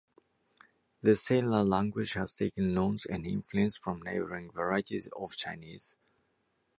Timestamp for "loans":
2.73-3.05